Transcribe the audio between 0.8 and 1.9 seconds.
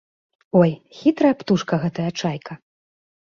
хітрая птушка